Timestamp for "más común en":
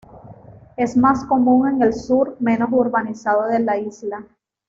0.97-1.83